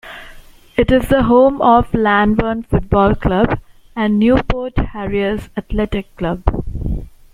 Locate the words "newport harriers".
4.17-5.49